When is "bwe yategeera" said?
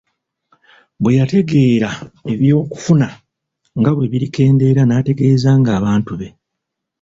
1.01-1.89